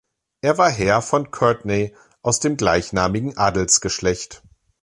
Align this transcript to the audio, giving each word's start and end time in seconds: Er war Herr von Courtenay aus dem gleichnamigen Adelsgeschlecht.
Er 0.41 0.57
war 0.57 0.71
Herr 0.71 1.03
von 1.03 1.29
Courtenay 1.29 1.95
aus 2.23 2.39
dem 2.39 2.57
gleichnamigen 2.57 3.37
Adelsgeschlecht. 3.37 4.41